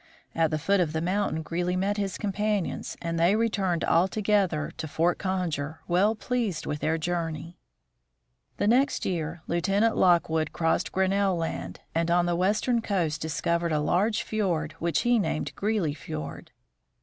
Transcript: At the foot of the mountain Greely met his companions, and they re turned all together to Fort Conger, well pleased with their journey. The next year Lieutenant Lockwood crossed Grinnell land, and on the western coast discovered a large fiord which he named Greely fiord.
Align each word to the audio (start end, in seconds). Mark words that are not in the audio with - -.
At 0.33 0.49
the 0.49 0.57
foot 0.57 0.79
of 0.79 0.93
the 0.93 0.99
mountain 0.99 1.43
Greely 1.43 1.75
met 1.75 1.97
his 1.97 2.17
companions, 2.17 2.97
and 3.03 3.19
they 3.19 3.35
re 3.35 3.49
turned 3.49 3.83
all 3.83 4.07
together 4.07 4.71
to 4.77 4.87
Fort 4.87 5.19
Conger, 5.19 5.81
well 5.87 6.15
pleased 6.15 6.65
with 6.65 6.79
their 6.79 6.97
journey. 6.97 7.59
The 8.57 8.65
next 8.65 9.05
year 9.05 9.43
Lieutenant 9.45 9.95
Lockwood 9.95 10.53
crossed 10.53 10.91
Grinnell 10.91 11.35
land, 11.35 11.81
and 11.93 12.09
on 12.09 12.25
the 12.25 12.35
western 12.35 12.81
coast 12.81 13.21
discovered 13.21 13.71
a 13.71 13.79
large 13.79 14.23
fiord 14.23 14.71
which 14.79 15.01
he 15.01 15.19
named 15.19 15.51
Greely 15.55 15.93
fiord. 15.93 16.49